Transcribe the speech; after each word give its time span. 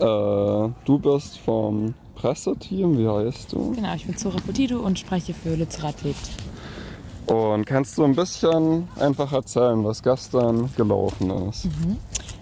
Äh, 0.00 0.72
du 0.84 0.98
bist 0.98 1.38
vom 1.38 1.94
Presseteam, 2.14 2.98
wie 2.98 3.08
heißt 3.08 3.52
du? 3.52 3.72
Genau, 3.72 3.94
ich 3.94 4.06
bin 4.06 4.16
Zora 4.16 4.38
Fotido 4.38 4.80
und 4.80 4.98
spreche 4.98 5.34
für 5.34 5.54
Lützerath 5.54 6.02
lebt. 6.02 6.30
Und 7.26 7.64
kannst 7.64 7.96
du 7.96 8.04
ein 8.04 8.16
bisschen 8.16 8.88
einfach 8.98 9.32
erzählen, 9.32 9.84
was 9.84 10.02
gestern 10.02 10.68
gelaufen 10.76 11.30
ist? 11.48 11.66
Mhm. 11.66 11.98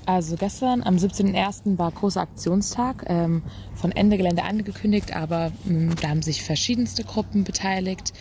Also 0.06 0.36
gestern 0.36 0.82
am 0.84 0.96
17.01. 0.96 1.76
war 1.76 1.90
großer 1.90 2.22
Aktionstag, 2.22 3.04
ähm, 3.08 3.42
von 3.74 3.92
Ende 3.92 4.16
Gelände 4.16 4.42
angekündigt, 4.42 5.14
aber 5.14 5.52
ähm, 5.68 5.94
da 6.00 6.08
haben 6.08 6.22
sich 6.22 6.42
verschiedenste 6.42 7.04
Gruppen 7.04 7.44
beteiligt. 7.44 8.14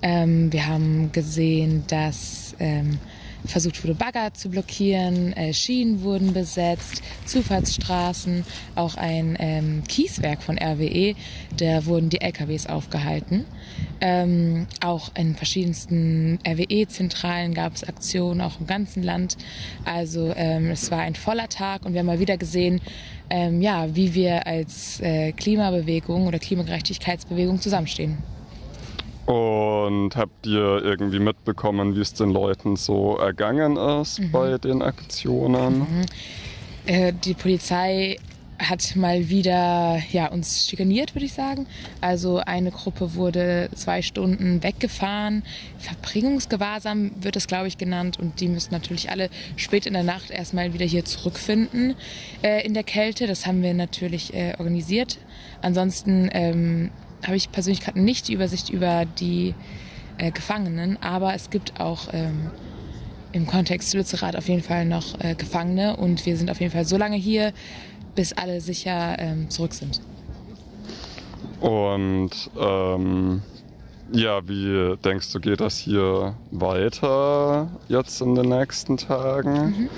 Ähm, 0.00 0.50
wir 0.52 0.66
haben 0.66 1.12
gesehen, 1.12 1.84
dass 1.88 2.54
ähm, 2.58 2.98
versucht 3.44 3.82
wurde, 3.82 3.94
Bagger 3.94 4.34
zu 4.34 4.48
blockieren, 4.48 5.32
äh, 5.34 5.52
Schienen 5.52 6.02
wurden 6.02 6.32
besetzt, 6.32 7.02
Zufahrtsstraßen, 7.26 8.44
auch 8.74 8.96
ein 8.96 9.36
ähm, 9.38 9.82
Kieswerk 9.86 10.42
von 10.42 10.58
RWE, 10.58 11.14
da 11.56 11.86
wurden 11.86 12.08
die 12.08 12.20
LKWs 12.20 12.66
aufgehalten. 12.66 13.44
Ähm, 14.00 14.66
auch 14.84 15.10
in 15.16 15.34
verschiedensten 15.34 16.38
RWE-Zentralen 16.46 17.54
gab 17.54 17.74
es 17.74 17.84
Aktionen, 17.84 18.40
auch 18.40 18.60
im 18.60 18.66
ganzen 18.66 19.02
Land. 19.02 19.36
Also 19.84 20.32
ähm, 20.36 20.70
es 20.70 20.90
war 20.90 21.00
ein 21.00 21.14
voller 21.14 21.48
Tag 21.48 21.84
und 21.84 21.92
wir 21.92 22.00
haben 22.00 22.06
mal 22.06 22.20
wieder 22.20 22.36
gesehen, 22.36 22.80
ähm, 23.30 23.60
ja, 23.60 23.94
wie 23.94 24.14
wir 24.14 24.46
als 24.46 25.00
äh, 25.00 25.32
Klimabewegung 25.32 26.26
oder 26.26 26.38
Klimagerechtigkeitsbewegung 26.38 27.60
zusammenstehen. 27.60 28.18
Und 29.26 30.14
habt 30.14 30.46
ihr 30.46 30.82
irgendwie 30.84 31.18
mitbekommen, 31.18 31.96
wie 31.96 32.00
es 32.00 32.14
den 32.14 32.30
Leuten 32.30 32.76
so 32.76 33.16
ergangen 33.16 33.76
ist 33.76 34.20
mhm. 34.20 34.30
bei 34.30 34.58
den 34.58 34.82
Aktionen? 34.82 35.78
Mhm. 35.80 36.04
Äh, 36.86 37.12
die 37.12 37.34
Polizei 37.34 38.18
hat 38.58 38.96
mal 38.96 39.28
wieder 39.28 40.00
ja, 40.12 40.28
uns 40.28 40.68
schikaniert, 40.68 41.14
würde 41.14 41.26
ich 41.26 41.34
sagen. 41.34 41.66
Also 42.00 42.38
eine 42.38 42.70
Gruppe 42.70 43.14
wurde 43.14 43.68
zwei 43.74 44.02
Stunden 44.02 44.62
weggefahren. 44.62 45.42
Verbringungsgewahrsam 45.78 47.10
wird 47.20 47.36
es, 47.36 47.46
glaube 47.46 47.68
ich, 47.68 47.78
genannt. 47.78 48.18
Und 48.18 48.40
die 48.40 48.48
müssen 48.48 48.72
natürlich 48.72 49.10
alle 49.10 49.28
spät 49.56 49.86
in 49.86 49.92
der 49.92 50.04
Nacht 50.04 50.30
erstmal 50.30 50.72
wieder 50.72 50.86
hier 50.86 51.04
zurückfinden 51.04 51.94
äh, 52.42 52.64
in 52.64 52.74
der 52.74 52.84
Kälte. 52.84 53.26
Das 53.26 53.46
haben 53.46 53.62
wir 53.62 53.74
natürlich 53.74 54.32
äh, 54.34 54.54
organisiert. 54.58 55.18
Ansonsten 55.60 56.30
ähm, 56.32 56.90
habe 57.24 57.36
ich 57.36 57.50
persönlich 57.52 57.80
gerade 57.80 58.00
nicht 58.00 58.28
die 58.28 58.34
Übersicht 58.34 58.70
über 58.70 59.04
die 59.04 59.54
äh, 60.18 60.30
Gefangenen, 60.30 61.00
aber 61.02 61.34
es 61.34 61.50
gibt 61.50 61.80
auch 61.80 62.08
ähm, 62.12 62.50
im 63.32 63.46
Kontext 63.46 63.94
Lützerath 63.94 64.36
auf 64.36 64.48
jeden 64.48 64.62
Fall 64.62 64.84
noch 64.84 65.20
äh, 65.20 65.34
Gefangene 65.34 65.96
und 65.96 66.24
wir 66.26 66.36
sind 66.36 66.50
auf 66.50 66.60
jeden 66.60 66.72
Fall 66.72 66.84
so 66.84 66.96
lange 66.96 67.16
hier, 67.16 67.52
bis 68.14 68.32
alle 68.32 68.60
sicher 68.60 69.18
ähm, 69.18 69.50
zurück 69.50 69.74
sind. 69.74 70.00
Und 71.60 72.50
ähm, 72.58 73.42
ja, 74.12 74.46
wie 74.48 74.96
denkst 75.04 75.32
du, 75.32 75.40
geht 75.40 75.60
das 75.60 75.78
hier 75.78 76.34
weiter 76.50 77.68
jetzt 77.88 78.20
in 78.20 78.34
den 78.34 78.48
nächsten 78.48 78.96
Tagen? 78.96 79.66
Mhm. 79.66 79.88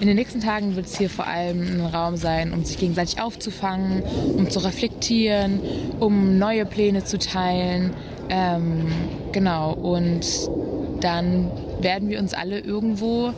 In 0.00 0.06
den 0.06 0.14
nächsten 0.14 0.40
Tagen 0.40 0.76
wird 0.76 0.86
es 0.86 0.96
hier 0.96 1.10
vor 1.10 1.26
allem 1.26 1.60
ein 1.60 1.80
Raum 1.80 2.16
sein, 2.16 2.52
um 2.52 2.64
sich 2.64 2.78
gegenseitig 2.78 3.20
aufzufangen, 3.20 4.04
um 4.36 4.48
zu 4.48 4.60
reflektieren, 4.60 5.60
um 5.98 6.38
neue 6.38 6.64
Pläne 6.66 7.04
zu 7.04 7.18
teilen. 7.18 7.92
Ähm, 8.28 8.86
genau, 9.32 9.72
und 9.72 10.24
dann 11.00 11.50
werden 11.80 12.08
wir 12.08 12.20
uns 12.20 12.32
alle 12.32 12.60
irgendwo 12.60 13.32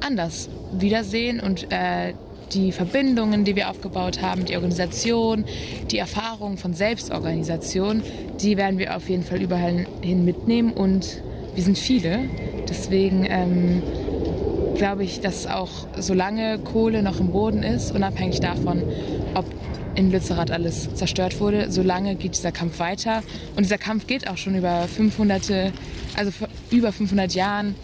anders 0.00 0.48
wiedersehen 0.72 1.40
und 1.40 1.70
äh, 1.70 2.14
die 2.52 2.72
Verbindungen, 2.72 3.44
die 3.44 3.54
wir 3.54 3.68
aufgebaut 3.68 4.22
haben, 4.22 4.46
die 4.46 4.56
Organisation, 4.56 5.44
die 5.90 5.98
Erfahrung 5.98 6.56
von 6.56 6.72
Selbstorganisation, 6.72 8.02
die 8.40 8.56
werden 8.56 8.78
wir 8.78 8.96
auf 8.96 9.10
jeden 9.10 9.24
Fall 9.24 9.42
überall 9.42 9.86
hin 10.00 10.24
mitnehmen 10.24 10.72
und 10.72 11.22
wir 11.54 11.62
sind 11.62 11.76
viele. 11.76 12.20
Deswegen 12.66 13.26
ähm, 13.28 13.82
glaube 14.78 15.04
ich, 15.04 15.20
dass 15.20 15.46
auch 15.46 15.86
solange 15.98 16.58
Kohle 16.60 17.02
noch 17.02 17.20
im 17.20 17.32
Boden 17.32 17.62
ist, 17.62 17.90
unabhängig 17.90 18.40
davon, 18.40 18.82
ob 19.34 19.44
in 19.96 20.12
Lützerath 20.12 20.52
alles 20.52 20.94
zerstört 20.94 21.40
wurde, 21.40 21.70
solange 21.70 22.14
geht 22.14 22.36
dieser 22.36 22.52
Kampf 22.52 22.78
weiter. 22.78 23.22
Und 23.56 23.64
dieser 23.64 23.78
Kampf 23.78 24.06
geht 24.06 24.28
auch 24.30 24.36
schon 24.36 24.54
über 24.54 24.86
500, 24.86 25.72
also 26.16 26.30
über 26.70 26.92
500 26.92 27.34
Jahren, 27.34 27.74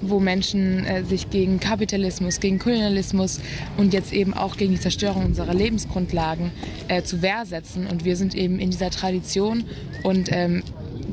wo 0.00 0.20
Menschen 0.20 0.86
äh, 0.86 1.04
sich 1.04 1.28
gegen 1.28 1.60
Kapitalismus, 1.60 2.40
gegen 2.40 2.58
Kolonialismus 2.58 3.40
und 3.76 3.92
jetzt 3.92 4.12
eben 4.12 4.32
auch 4.32 4.56
gegen 4.56 4.72
die 4.72 4.80
Zerstörung 4.80 5.26
unserer 5.26 5.52
Lebensgrundlagen 5.52 6.50
äh, 6.88 7.02
zu 7.02 7.20
Wehr 7.20 7.44
setzen. 7.44 7.86
Und 7.86 8.04
wir 8.04 8.16
sind 8.16 8.34
eben 8.34 8.58
in 8.58 8.70
dieser 8.70 8.90
Tradition 8.90 9.64
und 10.04 10.30
ähm, 10.32 10.62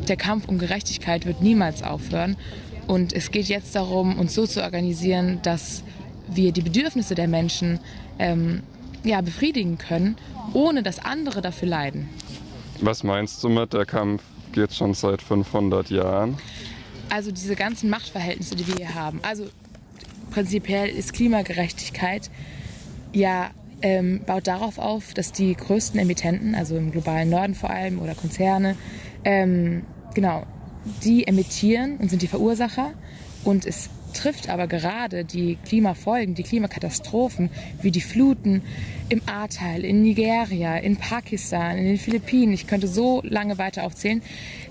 der 0.08 0.18
Kampf 0.18 0.48
um 0.48 0.60
Gerechtigkeit 0.60 1.26
wird 1.26 1.42
niemals 1.42 1.84
aufhören. 1.84 2.38
Und 2.88 3.14
es 3.14 3.32
geht 3.32 3.48
jetzt 3.48 3.76
darum, 3.76 4.18
uns 4.20 4.34
so 4.34 4.46
zu 4.46 4.62
organisieren, 4.62 5.40
dass 5.42 5.84
wir 6.28 6.52
die 6.52 6.62
Bedürfnisse 6.62 7.16
der 7.16 7.28
Menschen 7.28 7.80
ähm, 8.20 8.64
ja, 9.04 9.22
befriedigen 9.22 9.78
können, 9.78 10.18
ohne 10.54 10.84
dass 10.84 11.00
andere 11.00 11.42
dafür 11.42 11.68
leiden. 11.68 12.10
Was 12.82 13.04
meinst 13.04 13.44
du 13.44 13.50
mit, 13.50 13.74
der 13.74 13.86
Kampf 13.86 14.24
geht 14.52 14.74
schon 14.74 14.94
seit 14.94 15.22
500 15.22 15.90
Jahren? 15.90 16.38
Also 17.10 17.32
diese 17.32 17.56
ganzen 17.56 17.90
Machtverhältnisse, 17.90 18.56
die 18.56 18.68
wir 18.68 18.76
hier 18.76 18.96
haben. 18.96 19.20
Also 19.22 19.48
prinzipiell 20.32 20.90
ist 20.90 21.14
Klimagerechtigkeit 21.14 22.30
ja 23.14 23.52
ähm, 23.82 24.22
baut 24.26 24.48
darauf 24.48 24.78
auf, 24.78 25.14
dass 25.14 25.32
die 25.32 25.56
größten 25.56 26.00
Emittenten, 26.00 26.56
also 26.56 26.76
im 26.76 26.92
globalen 26.92 27.30
Norden 27.30 27.56
vor 27.56 27.70
allem 27.70 28.00
oder 28.00 28.16
Konzerne, 28.16 28.76
ähm, 29.24 29.84
genau 30.14 30.46
die 31.04 31.28
emittieren 31.28 31.98
und 31.98 32.10
sind 32.10 32.22
die 32.22 32.28
Verursacher. 32.28 32.94
Und 33.44 33.66
es 33.66 33.90
trifft 34.16 34.50
aber 34.50 34.68
gerade 34.68 35.26
die 35.26 35.58
Klimafolgen, 35.66 36.36
die 36.36 36.44
Klimakatastrophen, 36.44 37.50
wie 37.82 37.92
die 37.92 38.02
Fluten 38.02 38.62
im 39.10 39.22
Ahrtal, 39.28 39.84
in 39.84 40.02
Nigeria, 40.02 40.78
in 40.78 40.98
Pakistan, 40.98 41.78
in 41.78 41.86
den 41.86 41.98
Philippinen, 41.98 42.54
ich 42.54 42.66
könnte 42.66 42.88
so 42.88 43.22
lange 43.24 43.58
weiter 43.58 43.84
aufzählen, 43.84 44.24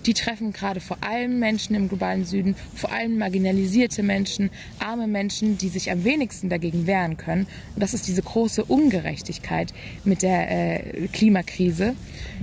die 0.07 0.15
treffen 0.15 0.53
gerade 0.53 0.81
vor 0.81 0.99
allem 1.03 1.39
Menschen 1.39 1.77
im 1.77 1.89
globalen 1.89 2.25
Süden, 2.25 2.57
vor 2.75 2.91
allem 2.93 3.19
marginalisierte 3.19 4.03
Menschen, 4.03 4.51
arme 4.81 5.07
Menschen, 5.07 5.57
die 5.57 5.69
sich 5.69 5.91
am 5.93 6.05
wenigsten 6.05 6.49
dagegen 6.49 6.87
wehren 6.87 7.17
können. 7.17 7.47
Und 7.75 7.83
das 7.83 7.95
ist 7.95 8.09
diese 8.09 8.23
große 8.23 8.65
Ungerechtigkeit 8.65 9.73
mit 10.05 10.23
der 10.23 10.51
äh, 10.51 11.09
Klimakrise. 11.13 11.95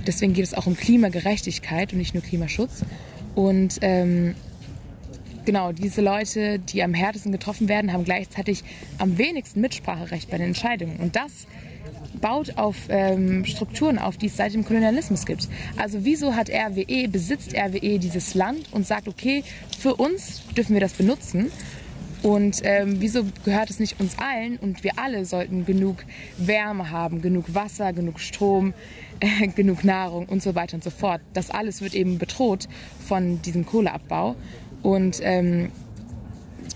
Deswegen 0.06 0.32
geht 0.32 0.44
es 0.44 0.54
auch 0.54 0.66
um 0.66 0.76
Klimagerechtigkeit 0.76 1.92
und 1.92 1.98
nicht 1.98 2.14
nur 2.14 2.22
Klimaschutz. 2.22 2.84
Und 3.34 3.78
ähm, 3.80 4.34
genau, 5.44 5.72
diese 5.72 6.00
Leute, 6.00 6.58
die 6.58 6.82
am 6.82 6.94
härtesten 6.94 7.32
getroffen 7.32 7.68
werden, 7.68 7.92
haben 7.92 8.04
gleichzeitig 8.04 8.62
am 8.98 9.18
wenigsten 9.18 9.60
Mitspracherecht 9.60 10.30
bei 10.30 10.38
den 10.38 10.48
Entscheidungen. 10.48 10.96
Und 10.96 11.16
das 11.16 11.46
baut 12.20 12.56
auf 12.56 12.76
ähm, 12.88 13.44
Strukturen 13.44 13.98
auf, 13.98 14.16
die 14.16 14.26
es 14.26 14.36
seit 14.36 14.54
dem 14.54 14.64
Kolonialismus 14.64 15.26
gibt. 15.26 15.48
Also 15.76 16.04
wieso 16.04 16.34
hat 16.34 16.50
RWE, 16.50 17.08
besitzt 17.08 17.54
RWE 17.54 17.98
dieses 17.98 18.34
Land 18.34 18.72
und 18.72 18.86
sagt, 18.86 19.08
okay, 19.08 19.42
für 19.78 19.94
uns 19.94 20.42
dürfen 20.56 20.74
wir 20.74 20.80
das 20.80 20.92
benutzen 20.92 21.50
und 22.22 22.60
ähm, 22.62 23.00
wieso 23.00 23.24
gehört 23.44 23.68
es 23.70 23.80
nicht 23.80 23.98
uns 23.98 24.16
allen 24.18 24.56
und 24.58 24.84
wir 24.84 24.98
alle 24.98 25.24
sollten 25.24 25.66
genug 25.66 26.04
Wärme 26.38 26.90
haben, 26.90 27.20
genug 27.20 27.54
Wasser, 27.54 27.92
genug 27.92 28.20
Strom, 28.20 28.74
äh, 29.20 29.48
genug 29.48 29.82
Nahrung 29.84 30.26
und 30.26 30.42
so 30.42 30.54
weiter 30.54 30.74
und 30.74 30.84
so 30.84 30.90
fort. 30.90 31.20
Das 31.32 31.50
alles 31.50 31.82
wird 31.82 31.94
eben 31.94 32.18
bedroht 32.18 32.68
von 33.06 33.42
diesem 33.42 33.66
Kohleabbau. 33.66 34.36
Und 34.82 35.20
ähm, 35.22 35.72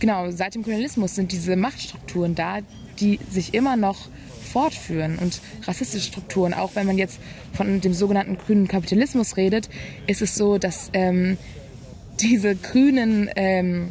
genau, 0.00 0.30
seit 0.30 0.54
dem 0.56 0.62
Kolonialismus 0.62 1.14
sind 1.14 1.30
diese 1.30 1.54
Machtstrukturen 1.56 2.34
da, 2.34 2.58
die 2.98 3.20
sich 3.30 3.54
immer 3.54 3.76
noch 3.76 4.08
fortführen 4.52 5.18
und 5.18 5.40
rassistische 5.64 6.06
Strukturen. 6.06 6.54
Auch 6.54 6.74
wenn 6.74 6.86
man 6.86 6.98
jetzt 6.98 7.20
von 7.52 7.80
dem 7.80 7.94
sogenannten 7.94 8.36
grünen 8.38 8.66
Kapitalismus 8.66 9.36
redet, 9.36 9.68
ist 10.06 10.22
es 10.22 10.34
so, 10.34 10.58
dass 10.58 10.90
ähm, 10.92 11.36
diese 12.20 12.56
grünen 12.56 13.30
ähm, 13.36 13.88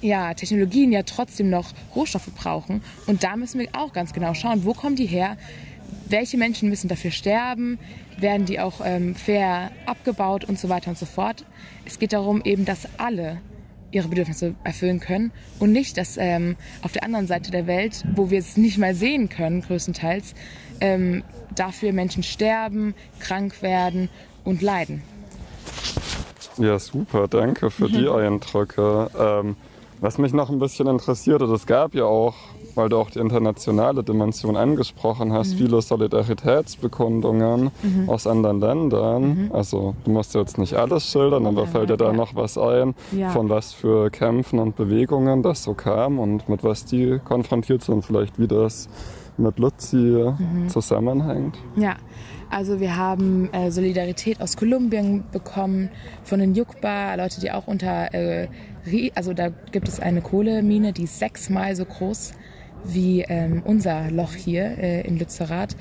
ja, 0.00 0.34
Technologien 0.34 0.92
ja 0.92 1.02
trotzdem 1.02 1.50
noch 1.50 1.72
Rohstoffe 1.94 2.30
brauchen. 2.34 2.82
Und 3.06 3.24
da 3.24 3.36
müssen 3.36 3.60
wir 3.60 3.68
auch 3.72 3.92
ganz 3.92 4.12
genau 4.12 4.34
schauen, 4.34 4.64
wo 4.64 4.72
kommen 4.72 4.96
die 4.96 5.06
her? 5.06 5.36
Welche 6.08 6.36
Menschen 6.36 6.68
müssen 6.68 6.88
dafür 6.88 7.10
sterben? 7.10 7.78
Werden 8.18 8.46
die 8.46 8.60
auch 8.60 8.80
ähm, 8.84 9.14
fair 9.14 9.70
abgebaut 9.84 10.44
und 10.44 10.58
so 10.58 10.68
weiter 10.68 10.90
und 10.90 10.98
so 10.98 11.06
fort? 11.06 11.44
Es 11.84 11.98
geht 11.98 12.12
darum 12.12 12.42
eben, 12.42 12.64
dass 12.64 12.88
alle 12.98 13.40
ihre 13.92 14.08
Bedürfnisse 14.08 14.54
erfüllen 14.64 15.00
können 15.00 15.32
und 15.58 15.72
nicht, 15.72 15.96
dass 15.96 16.16
ähm, 16.16 16.56
auf 16.82 16.92
der 16.92 17.04
anderen 17.04 17.26
Seite 17.26 17.50
der 17.50 17.66
Welt, 17.66 18.04
wo 18.14 18.30
wir 18.30 18.38
es 18.38 18.56
nicht 18.56 18.78
mal 18.78 18.94
sehen 18.94 19.28
können, 19.28 19.62
größtenteils, 19.62 20.34
ähm, 20.80 21.22
dafür 21.54 21.92
Menschen 21.92 22.22
sterben, 22.22 22.94
krank 23.20 23.62
werden 23.62 24.08
und 24.44 24.60
leiden. 24.62 25.02
Ja, 26.58 26.78
super, 26.78 27.28
danke 27.28 27.70
für 27.70 27.88
die 27.88 28.08
Eindrücke. 28.08 29.10
Ähm, 29.18 29.56
was 30.00 30.18
mich 30.18 30.32
noch 30.32 30.50
ein 30.50 30.58
bisschen 30.58 30.86
interessiert, 30.88 31.42
es 31.42 31.66
gab 31.66 31.94
ja 31.94 32.04
auch 32.04 32.34
weil 32.78 32.90
du 32.90 32.98
auch 32.98 33.08
die 33.08 33.20
internationale 33.20 34.04
Dimension 34.04 34.54
angesprochen 34.54 35.32
hast, 35.32 35.54
Mhm. 35.54 35.56
viele 35.56 35.80
Solidaritätsbekundungen 35.80 37.70
aus 38.06 38.26
anderen 38.26 38.60
Ländern. 38.60 39.50
Also 39.52 39.94
du 40.04 40.10
musst 40.10 40.34
jetzt 40.34 40.58
nicht 40.58 40.74
alles 40.74 41.10
schildern, 41.10 41.46
aber 41.46 41.62
Ja, 41.62 41.66
fällt 41.68 41.88
dir 41.90 41.96
da 41.96 42.06
ja. 42.08 42.12
noch 42.12 42.34
was 42.34 42.58
ein, 42.58 42.94
Ja. 43.12 43.30
von 43.30 43.48
was 43.48 43.72
für 43.72 44.10
Kämpfen 44.10 44.58
und 44.58 44.76
Bewegungen 44.76 45.42
das 45.42 45.62
so 45.62 45.72
kam 45.72 46.18
und 46.18 46.48
mit 46.50 46.62
was 46.64 46.84
die 46.84 47.18
konfrontiert 47.24 47.82
sind, 47.82 48.04
vielleicht 48.04 48.38
wie 48.38 48.46
das 48.48 48.88
mit 49.38 49.58
Luzi 49.58 49.96
Mhm. 49.96 50.68
zusammenhängt? 50.68 51.56
Ja, 51.76 51.96
also 52.50 52.80
wir 52.80 52.96
haben 52.96 53.48
äh, 53.52 53.70
Solidarität 53.70 54.40
aus 54.40 54.56
Kolumbien 54.56 55.24
bekommen, 55.32 55.90
von 56.24 56.38
den 56.40 56.54
Yukba, 56.54 57.14
Leute, 57.14 57.40
die 57.40 57.50
auch 57.50 57.66
unter, 57.66 58.14
äh, 58.14 58.48
also 59.14 59.32
da 59.34 59.48
gibt 59.72 59.88
es 59.88 59.98
eine 60.00 60.20
Kohlemine, 60.20 60.92
die 60.92 61.04
ist 61.04 61.18
sechsmal 61.18 61.74
so 61.76 61.84
groß 61.84 62.32
wie 62.84 63.22
ähm, 63.22 63.62
unser 63.64 64.10
Loch 64.10 64.32
hier 64.34 64.78
äh, 64.78 65.00
in 65.06 65.18
Lützerath. 65.18 65.76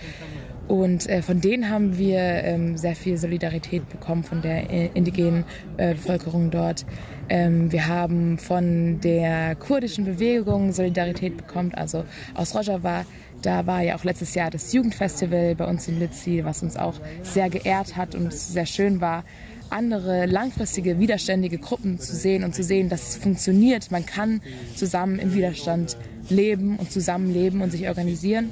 Und 0.67 1.07
äh, 1.07 1.21
von 1.21 1.41
denen 1.41 1.69
haben 1.69 1.97
wir 1.97 2.19
ähm, 2.19 2.77
sehr 2.77 2.95
viel 2.95 3.17
Solidarität 3.17 3.87
bekommen, 3.89 4.23
von 4.23 4.41
der 4.41 4.69
äh, 4.71 4.89
indigenen 4.93 5.45
äh, 5.77 5.93
Bevölkerung 5.93 6.49
dort. 6.49 6.85
Ähm, 7.29 7.71
wir 7.71 7.87
haben 7.87 8.37
von 8.37 8.99
der 9.01 9.55
kurdischen 9.55 10.05
Bewegung 10.05 10.71
Solidarität 10.71 11.37
bekommen, 11.37 11.73
also 11.75 12.03
aus 12.33 12.55
Rojava. 12.55 13.05
Da 13.41 13.67
war 13.67 13.81
ja 13.81 13.95
auch 13.95 14.03
letztes 14.03 14.33
Jahr 14.33 14.49
das 14.49 14.73
Jugendfestival 14.73 15.55
bei 15.55 15.65
uns 15.65 15.87
in 15.87 15.99
Lützi, 15.99 16.43
was 16.43 16.63
uns 16.63 16.77
auch 16.77 16.95
sehr 17.21 17.49
geehrt 17.49 17.95
hat 17.95 18.15
und 18.15 18.33
sehr 18.33 18.65
schön 18.65 19.01
war, 19.01 19.23
andere 19.69 20.25
langfristige, 20.25 20.99
widerständige 20.99 21.57
Gruppen 21.57 21.99
zu 21.99 22.15
sehen 22.15 22.43
und 22.43 22.55
zu 22.55 22.63
sehen, 22.63 22.89
dass 22.89 23.09
es 23.09 23.17
funktioniert. 23.17 23.91
Man 23.91 24.05
kann 24.05 24.41
zusammen 24.75 25.19
im 25.19 25.33
Widerstand 25.33 25.97
leben 26.29 26.77
und 26.77 26.91
zusammenleben 26.91 27.61
und 27.61 27.71
sich 27.71 27.87
organisieren. 27.87 28.51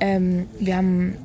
Ähm, 0.00 0.46
wir 0.58 0.76
haben, 0.76 1.16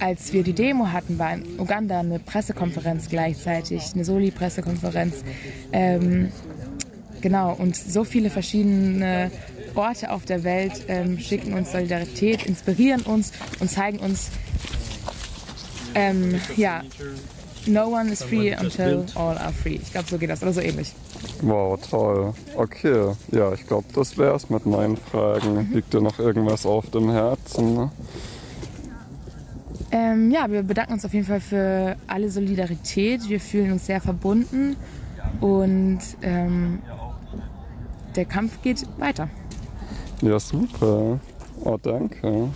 als 0.00 0.32
wir 0.32 0.42
die 0.42 0.52
Demo 0.52 0.88
hatten, 0.88 1.18
war 1.18 1.34
in 1.34 1.58
Uganda 1.58 2.00
eine 2.00 2.18
Pressekonferenz 2.18 3.08
gleichzeitig, 3.08 3.82
eine 3.94 4.04
Soli-Pressekonferenz. 4.04 5.22
Ähm, 5.72 6.32
genau, 7.20 7.54
und 7.54 7.76
so 7.76 8.04
viele 8.04 8.30
verschiedene 8.30 9.30
Orte 9.74 10.10
auf 10.10 10.24
der 10.24 10.42
Welt 10.42 10.84
ähm, 10.88 11.18
schicken 11.18 11.54
uns 11.54 11.70
Solidarität, 11.70 12.44
inspirieren 12.46 13.02
uns 13.02 13.32
und 13.60 13.70
zeigen 13.70 13.98
uns, 13.98 14.30
ähm, 15.94 16.40
ja, 16.56 16.82
no 17.68 17.88
one 17.88 18.10
is 18.10 18.22
free 18.22 18.52
until 18.52 19.04
all 19.14 19.36
are 19.38 19.52
free. 19.52 19.78
Ich 19.82 19.92
glaube, 19.92 20.08
so 20.08 20.18
geht 20.18 20.30
das 20.30 20.42
oder 20.42 20.52
so 20.52 20.60
ähnlich. 20.60 20.92
Wow, 21.42 21.78
toll. 21.88 22.34
Okay, 22.56 23.12
ja, 23.30 23.52
ich 23.52 23.66
glaube, 23.66 23.86
das 23.94 24.16
wär's 24.18 24.50
mit 24.50 24.66
meinen 24.66 24.96
Fragen. 24.96 25.70
Liegt 25.72 25.92
dir 25.92 26.00
noch 26.00 26.18
irgendwas 26.18 26.66
auf 26.66 26.90
dem 26.90 27.10
Herzen? 27.10 27.74
ne? 27.74 27.90
Ähm, 29.90 30.30
ja, 30.30 30.50
wir 30.50 30.62
bedanken 30.62 30.94
uns 30.94 31.04
auf 31.04 31.14
jeden 31.14 31.26
Fall 31.26 31.40
für 31.40 31.96
alle 32.06 32.30
Solidarität. 32.30 33.28
Wir 33.28 33.40
fühlen 33.40 33.72
uns 33.72 33.86
sehr 33.86 34.00
verbunden 34.00 34.76
und 35.40 36.00
ähm, 36.22 36.80
der 38.16 38.24
Kampf 38.24 38.60
geht 38.62 38.84
weiter. 38.98 39.28
Ja, 40.20 40.38
super. 40.38 41.18
Oh, 41.64 41.78
danke. 41.80 42.48